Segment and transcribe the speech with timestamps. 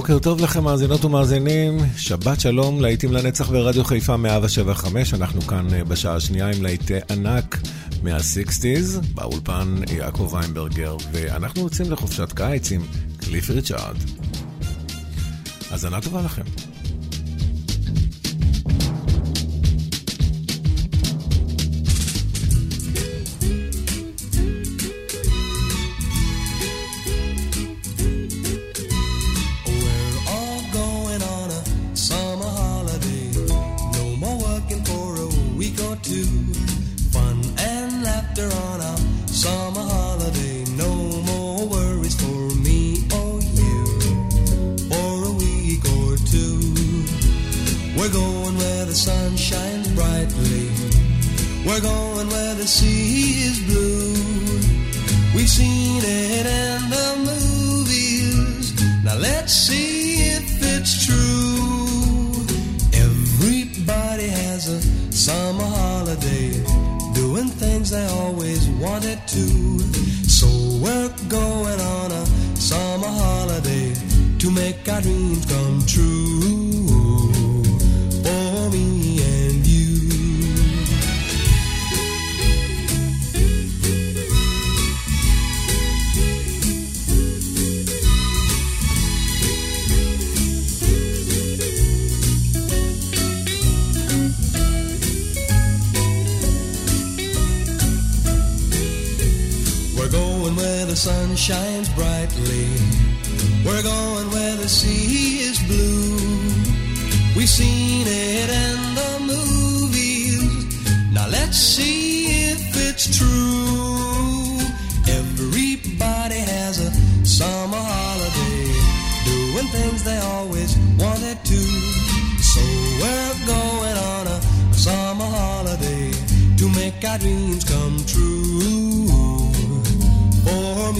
[0.00, 5.84] בוקר טוב לכם מאזינות ומאזינים, שבת שלום, להיטים לנצח ברדיו חיפה 175, אנחנו כאן אה,
[5.84, 7.58] בשעה השנייה עם להיטי ענק
[8.02, 12.82] מה-60's, באולפן יעקב ויינברגר, ואנחנו יוצאים לחופשת קיץ עם
[13.20, 13.96] קליף ריצ'ארד.
[15.70, 16.44] האזנה טובה לכם.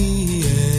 [0.01, 0.70] We'll all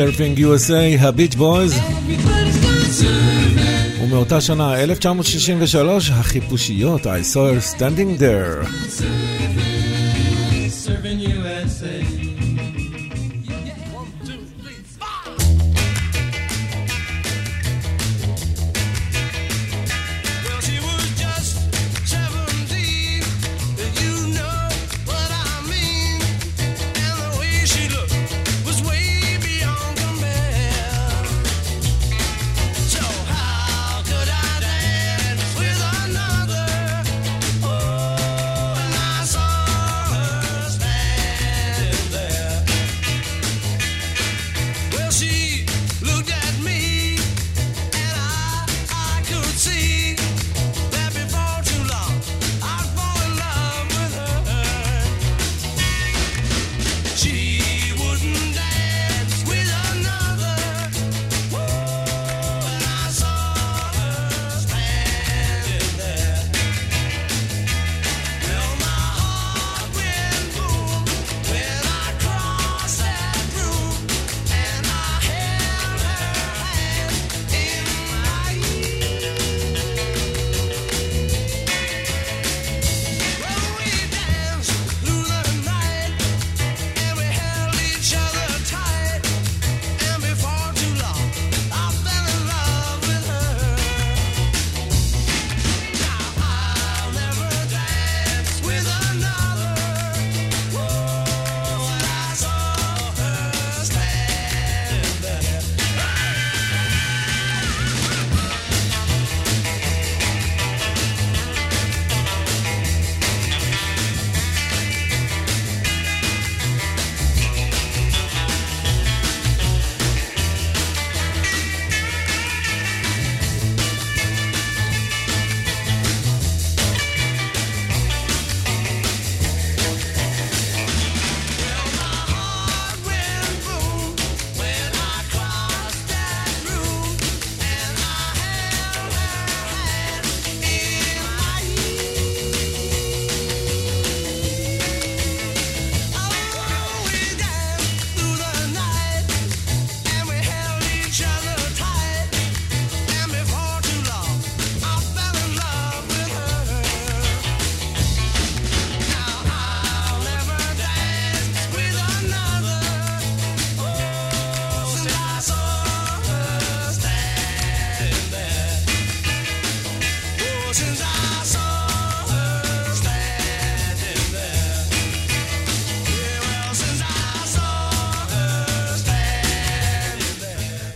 [0.00, 1.74] סרפינג USA, הביץ' בויז.
[4.02, 8.66] ומאותה שנה, 1963, החיפושיות, I saw her standing there.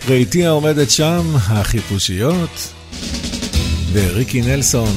[0.07, 2.73] ואיתי העומדת שם, החיפושיות,
[3.93, 4.97] וריקי נלסון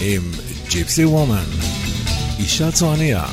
[0.00, 0.22] עם
[0.70, 1.44] ג'יפסי וומן,
[2.38, 3.24] אישה צועניה.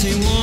[0.00, 0.39] She won't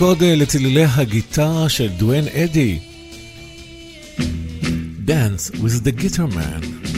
[0.00, 2.78] נרקוד לצלילי הגיטרה של דואן אדי.
[5.06, 6.89] Dance with the Guitar Man.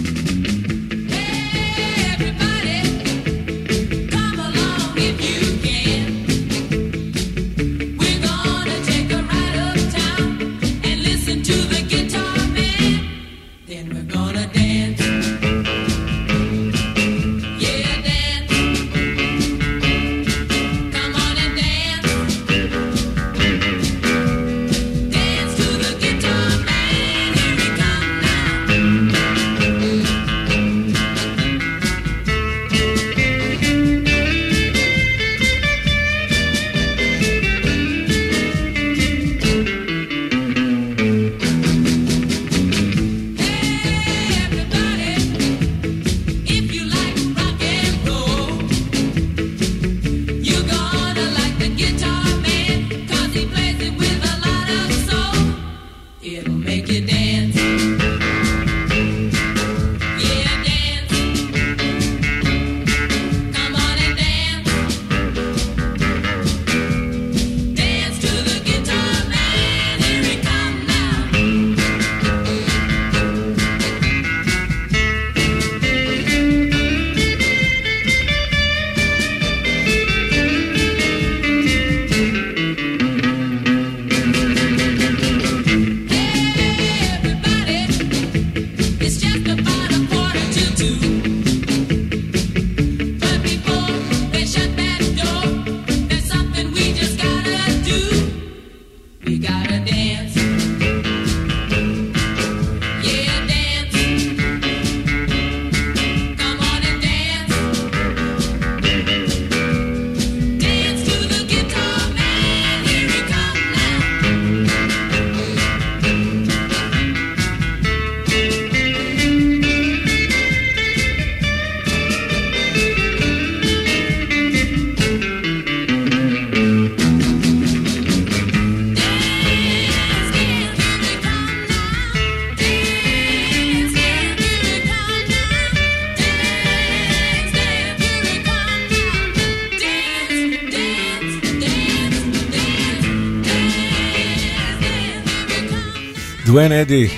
[146.53, 147.09] Duane Eddy,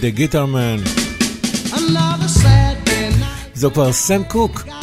[0.00, 0.80] The Guitar Man.
[3.54, 4.73] זו כבר סם קוק.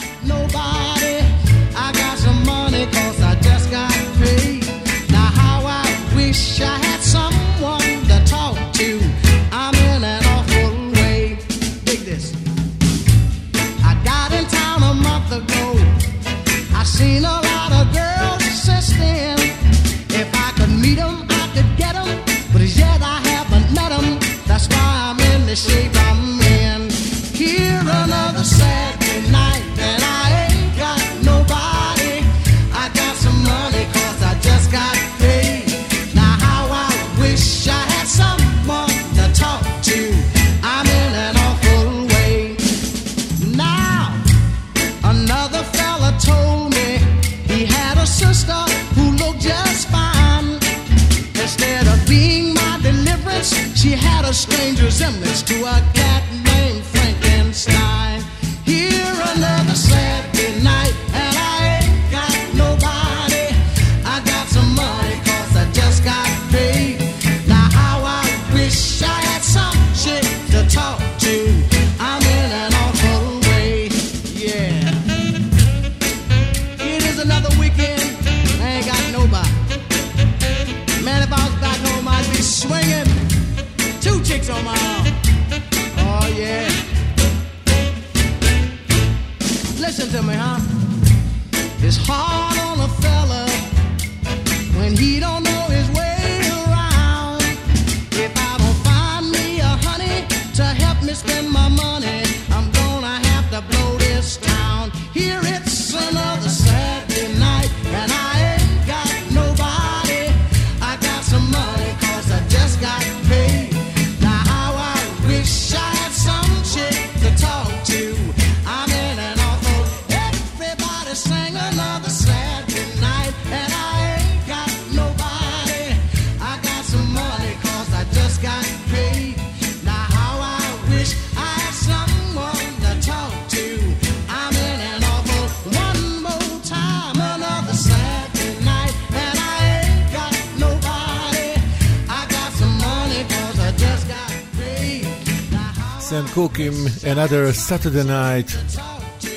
[147.12, 148.50] Another Saturday Night.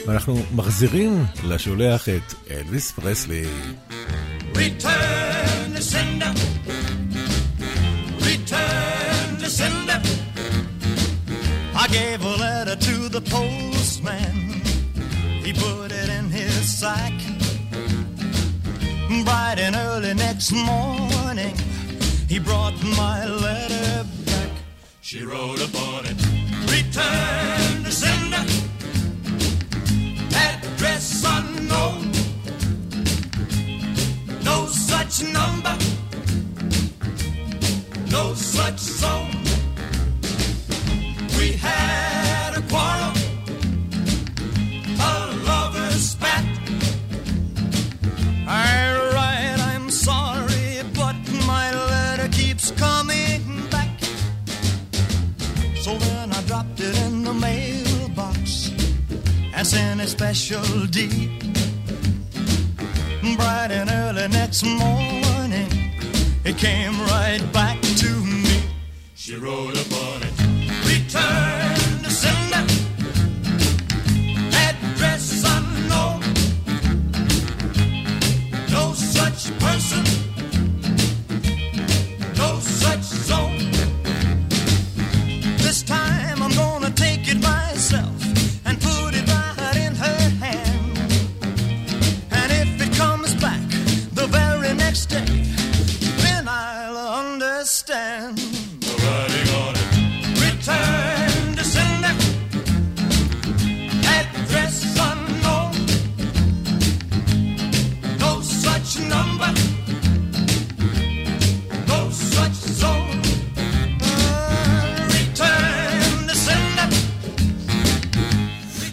[0.07, 3.49] ואנחנו מחזירים לשולח את Elvis Presley.
[4.55, 6.33] Return the sender.
[8.31, 10.01] Return the sender.
[11.75, 14.37] I gave a letter to the postman.
[15.45, 17.17] He put it in his sack.
[19.27, 21.57] Bright and early next morning,
[22.33, 23.89] he brought my letter
[24.29, 24.53] back.
[25.09, 26.44] She wrote upon it.
[26.75, 28.45] Return sender.
[30.35, 32.11] Address unknown.
[34.43, 35.77] No such number.
[38.11, 39.24] No such song.
[59.77, 61.31] any special deed.
[63.37, 65.69] Bright and early next morning,
[66.45, 68.63] it came right back to me.
[69.15, 70.04] She rode upon.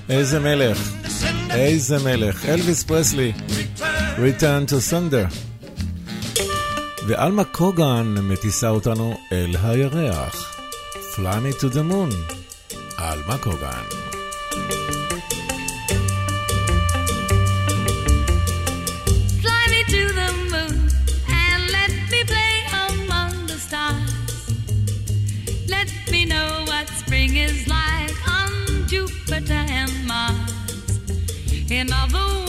[0.09, 0.91] איזה מלך,
[1.49, 3.31] איזה מלך, אלוויס פרסלי,
[4.17, 5.35] Return to Thunder.
[7.07, 10.61] ואלמה קוגן מטיסה אותנו אל הירח.
[11.15, 12.33] Fly me to the moon,
[12.99, 14.00] אלמה קוגן.
[31.81, 32.40] another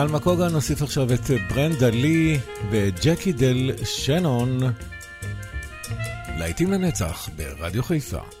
[0.00, 2.38] לאלמה קוגן נוסיף עכשיו את ברנדה לי
[2.70, 4.60] וג'קי דל שנון.
[6.38, 8.39] להיטים לנצח ברדיו חיפה.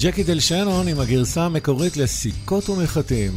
[0.00, 3.32] ג'קי דל שנון עם הגרסה המקורית לסיכות ומחטים.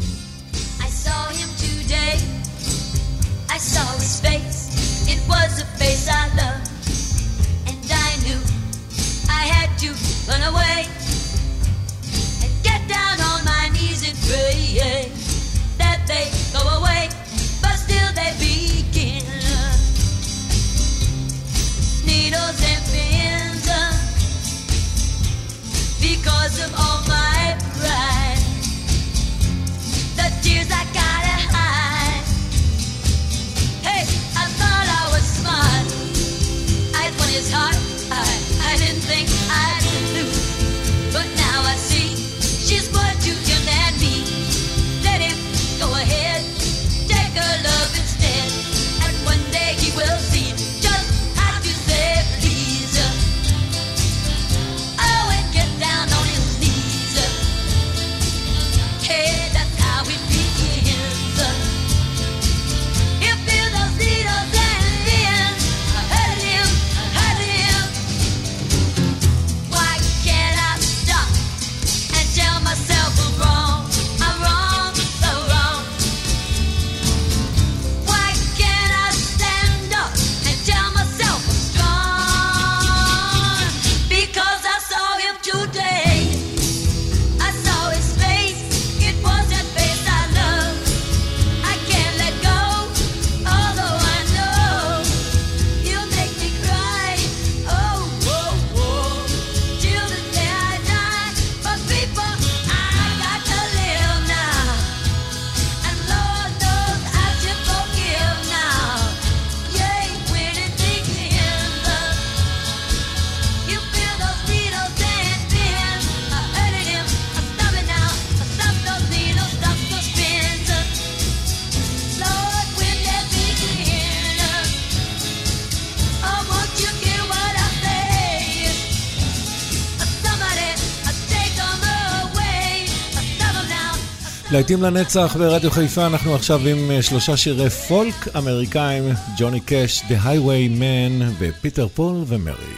[134.51, 139.03] להיטים לנצח ברדיו חיפה, אנחנו עכשיו עם אה, שלושה שירי פולק אמריקאים,
[139.37, 142.75] ג'וני קאש, The Highway Man ופיטר פול ומרי.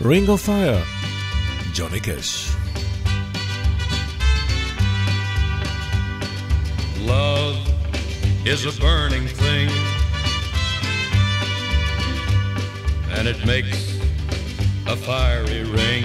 [0.00, 0.84] Ring of Fire,
[1.74, 2.48] ג'וני קאש.
[7.06, 7.56] Love
[8.44, 9.68] is a burning thing
[13.16, 13.80] And it makes
[14.86, 16.04] a fiery ring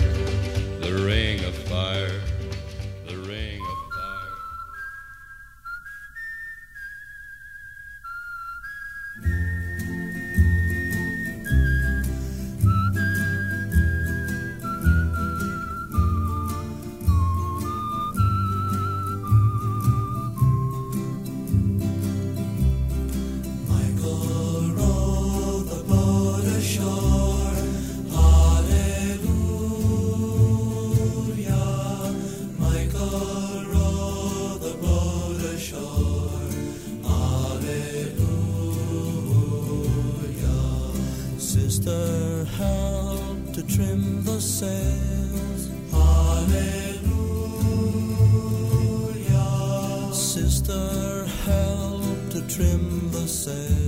[44.61, 45.69] trim.
[45.91, 46.53] Hallelujah.
[50.13, 53.80] Sister, help to trim the sails.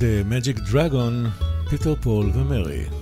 [0.00, 1.26] דה מג'יק דרגון,
[1.70, 2.99] פיטר פול ומרי.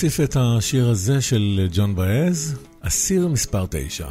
[0.00, 4.06] ונוסיף את השיר הזה של ג'ון באז, אסיר מספר 9.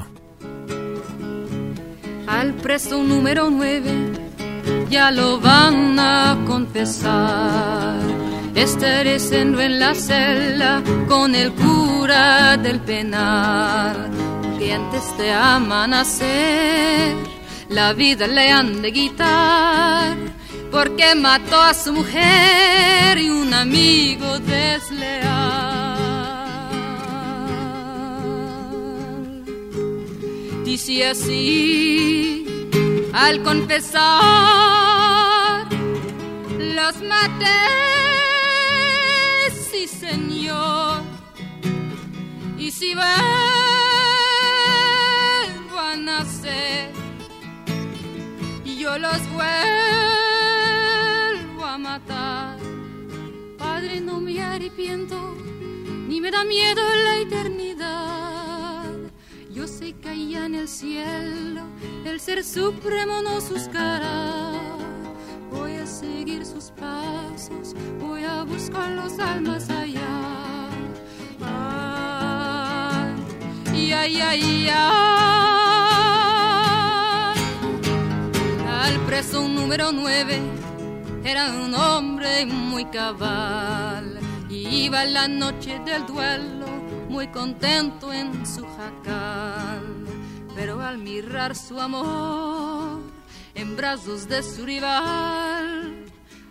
[2.27, 7.99] Al preso número 9 ya lo van a confesar.
[8.65, 10.73] Estareciendo en la celda
[11.11, 13.95] con el cura del penal.
[14.57, 17.15] Que antes de amanecer
[17.77, 20.15] la vida le han de quitar.
[20.73, 25.28] Porque mató a su mujer y un amigo desleal.
[30.70, 32.46] Dice así
[33.12, 34.06] al confesar
[36.76, 37.60] los maté,
[39.50, 41.02] sí señor,
[42.56, 43.08] y si vuelvo
[45.76, 46.92] a nacer,
[48.78, 49.50] yo los vuelvo
[51.64, 52.58] a matar.
[53.58, 55.36] Padre, no me arrepiento,
[56.06, 57.69] ni me da miedo la eternidad.
[60.20, 61.62] Allá en el cielo
[62.04, 64.52] el ser supremo nos buscará.
[65.50, 70.68] Voy a seguir sus pasos, voy a buscar los almas allá.
[73.72, 74.78] Ay, ay, ay, ay.
[78.68, 80.38] Al preso número 9
[81.24, 84.20] era un hombre muy cabal.
[84.50, 86.66] Y iba la noche del duelo
[87.08, 89.99] muy contento en su jacal.
[90.54, 93.00] Pero al mirar su amor
[93.54, 96.04] en brazos de su rival,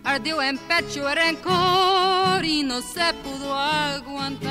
[0.04, 4.50] ardió en pecho el rencor y no se pudo aguantar.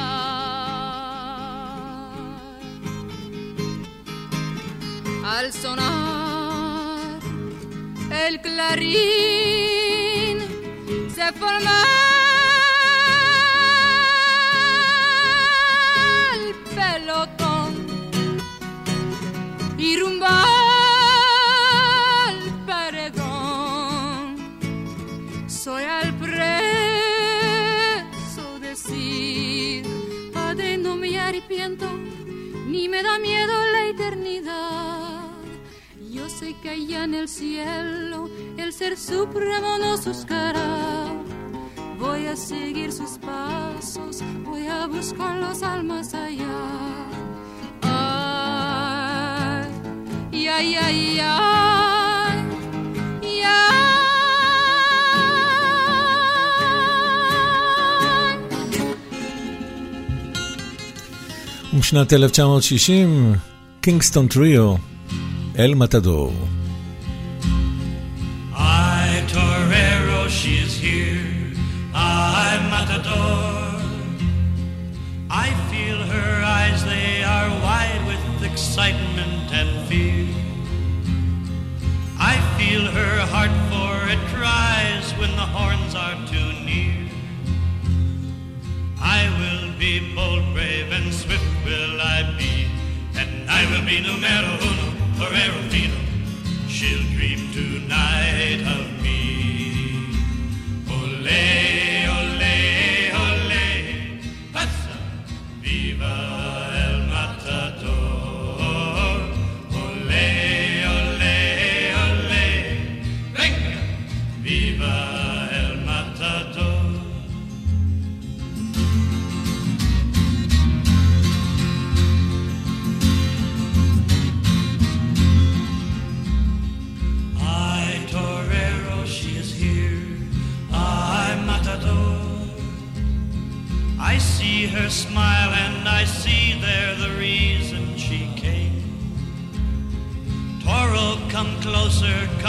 [5.26, 7.20] Al sonar
[8.12, 8.89] el clarín
[11.14, 11.99] se forma
[20.00, 20.43] y rumba
[22.28, 22.36] al.
[25.47, 26.39] Soy al preso
[28.60, 29.86] decir,
[30.34, 31.86] Padre, no me arrepiento,
[32.68, 35.32] ni me da miedo la eternidad.
[36.10, 41.14] Yo sé que allá en el cielo el ser supremo nos buscará.
[42.00, 47.00] Voy a seguir sus pasos, voy a buscar las almas allá.
[50.60, 52.36] Ay, ay, ay,
[53.43, 53.60] ay,
[61.74, 63.36] ומשנת 1960,
[63.82, 64.76] קינגסטון טריו,
[65.60, 66.34] אל מתדור.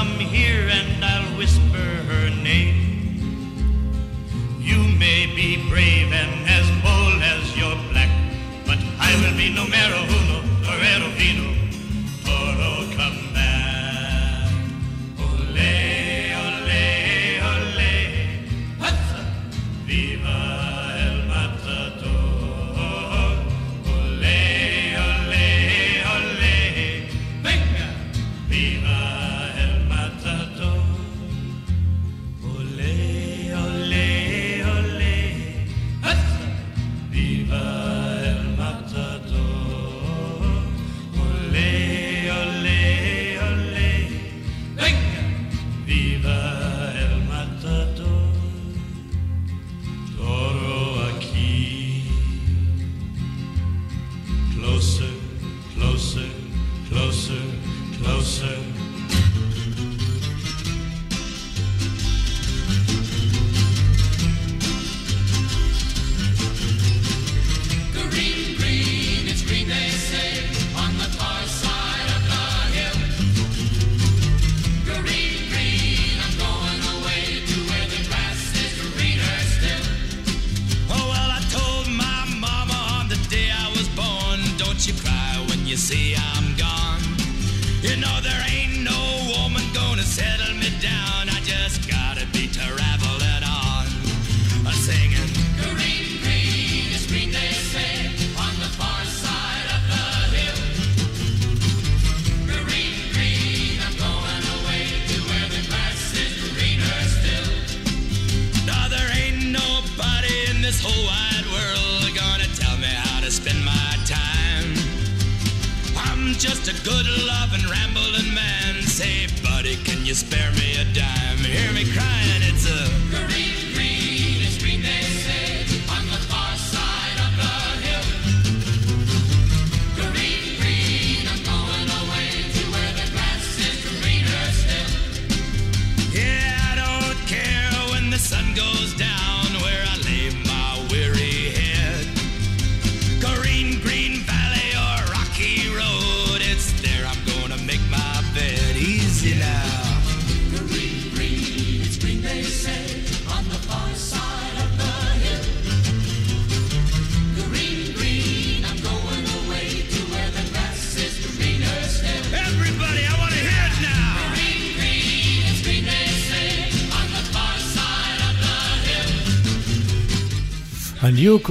[0.00, 0.69] come here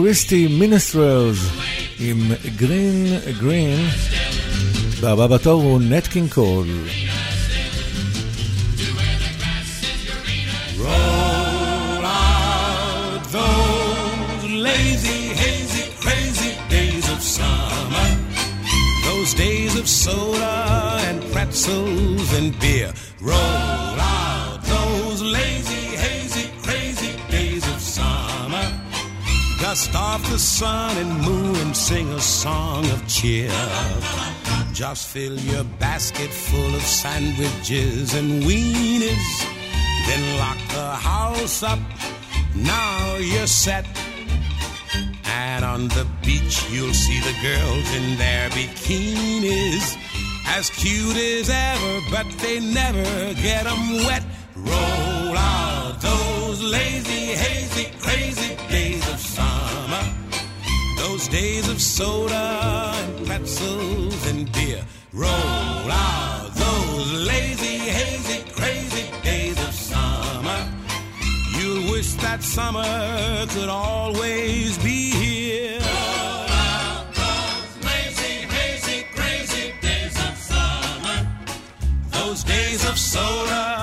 [0.01, 1.37] קריסטי מינסטרלס
[1.99, 3.07] עם גרין
[3.39, 3.87] גרין.
[4.99, 6.67] והבא בתור הוא נט קינג קול.
[19.49, 20.55] Days of soda
[21.09, 22.91] and pretzels and beer.
[29.59, 33.51] dust off the sun and moon and sing a song of cheer.
[34.73, 39.45] Just fill your basket full of sandwiches and weenies,
[40.07, 41.79] then lock the house up.
[42.55, 43.85] Now you're set.
[45.25, 49.97] And on the beach, you'll see the girls in their bikinis,
[50.47, 54.23] as cute as ever, but they never get them wet.
[54.69, 60.03] Roll out those lazy, hazy, crazy days of summer.
[60.97, 64.83] Those days of soda and pretzels and beer.
[65.13, 70.61] Roll out those lazy, hazy, crazy days of summer.
[71.57, 75.49] You'll wish that summer could always be here.
[82.99, 83.78] soda.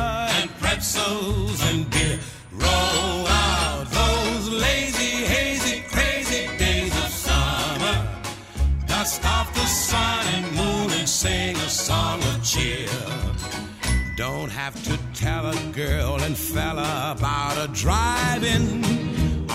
[15.76, 18.82] girl and fella about a driving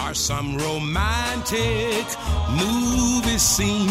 [0.06, 2.06] or some romantic
[2.62, 3.88] movie scene.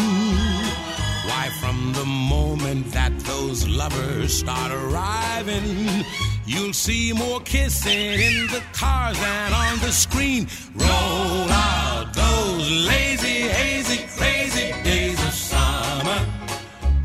[1.27, 6.05] Why, from the moment that those lovers start arriving,
[6.45, 10.47] you'll see more kissing in the cars than on the screen.
[10.75, 16.25] Roll out those lazy, hazy, crazy days of summer,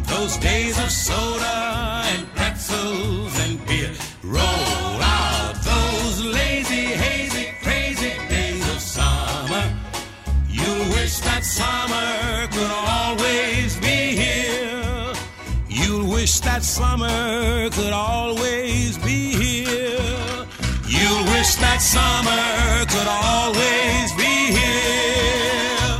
[0.04, 2.25] those days of soda and
[21.96, 25.94] summer could always be here.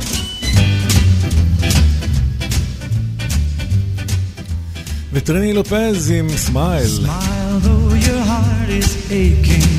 [5.13, 7.05] וטרני לופז עם סמייל.
[7.05, 8.91] Smile though your heart is
[9.23, 9.69] aching.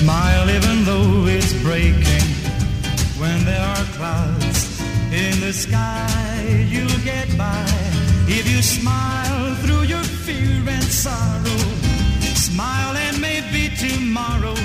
[0.00, 2.28] Smile even though it's breaking.
[3.22, 4.60] When there are clouds
[5.22, 6.40] in the sky,
[6.72, 7.66] you'll get by.
[8.38, 11.62] If you smile through your fear and sorrow,
[12.48, 14.56] smile and maybe tomorrow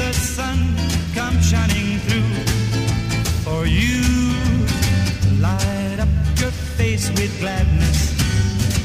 [0.00, 0.58] the sun
[1.14, 2.34] come shining through.
[3.44, 4.00] For you
[5.46, 7.98] light up your face with gladness,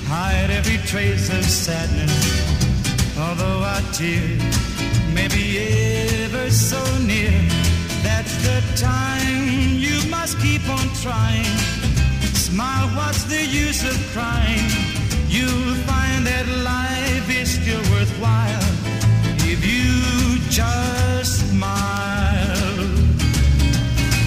[0.07, 2.15] hide every trace of sadness.
[3.17, 4.43] Although our tears
[5.15, 5.45] may be
[6.23, 7.37] ever so near,
[8.07, 11.55] that's the time you must keep on trying.
[12.47, 14.67] Smile, what's the use of crying?
[15.35, 18.67] You'll find that life is still worthwhile
[19.51, 21.04] if you just
[21.65, 22.87] smile.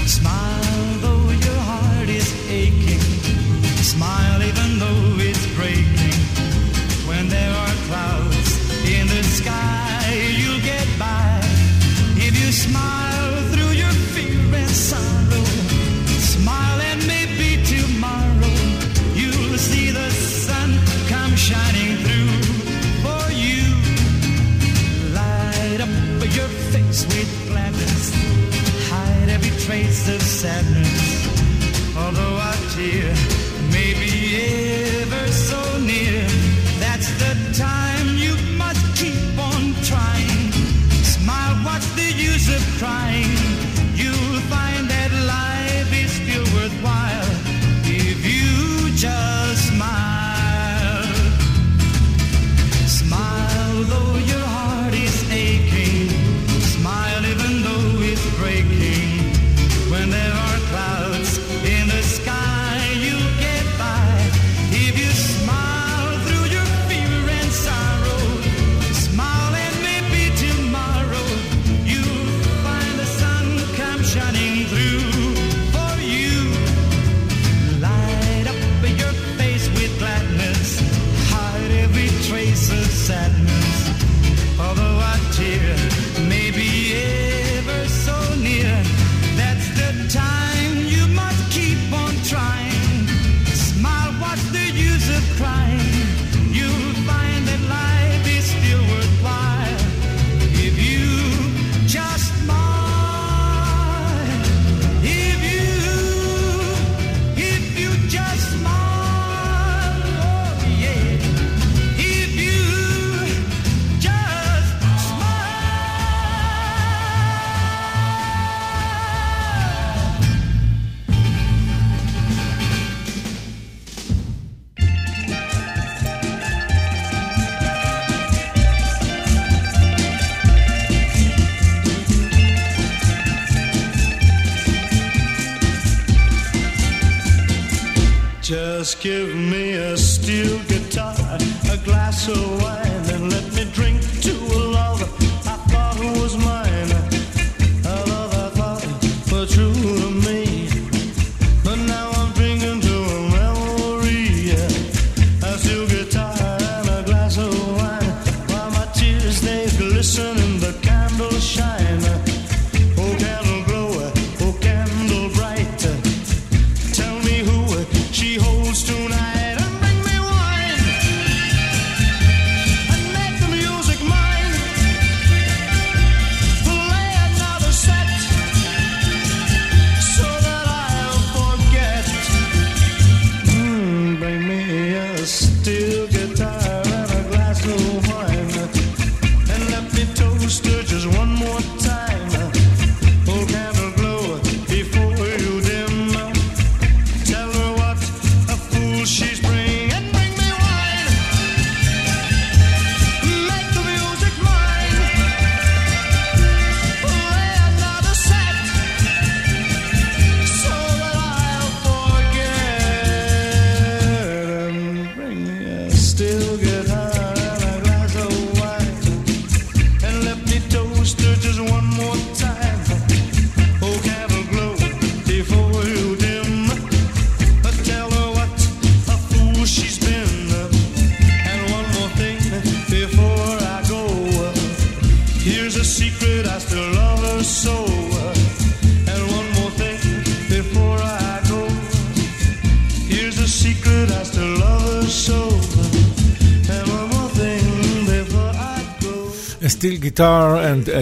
[0.07, 3.03] Smile though your heart is aching.
[3.93, 4.38] Smile.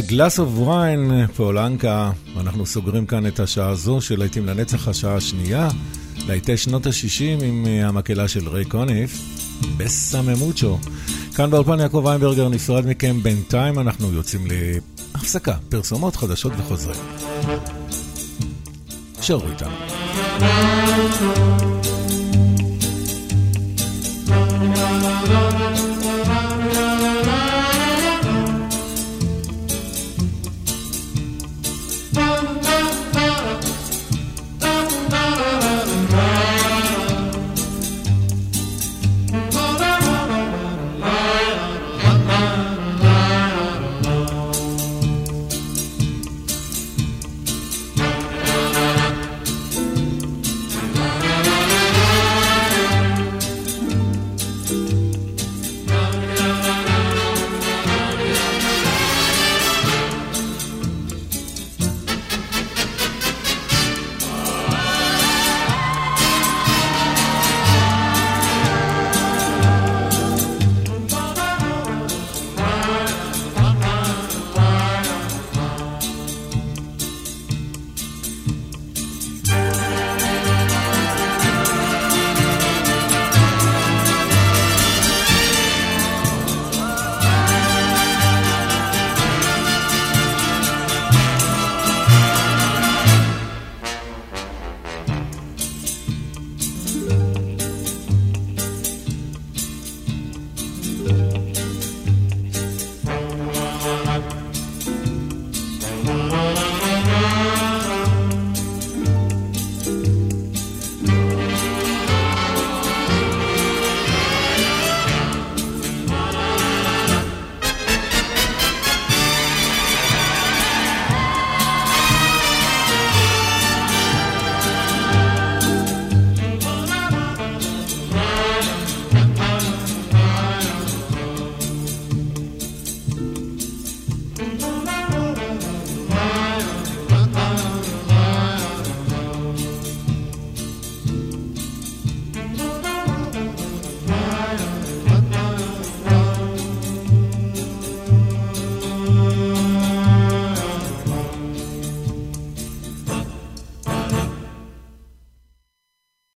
[0.09, 2.11] Glass of wine, פולנקה.
[2.40, 5.68] אנחנו סוגרים כאן את השעה הזו של להיטים לנצח, השעה השנייה.
[6.26, 9.20] להיטי שנות ה-60 עם אה, המקהלה של ריי קוניף,
[9.76, 10.78] בסה ממוצ'ו.
[11.34, 14.46] כאן באולפן יעקב איינברגר נפרד מכם בינתיים, אנחנו יוצאים
[15.14, 17.00] להפסקה, פרסומות חדשות וחוזרים.
[19.20, 19.76] שערו איתנו.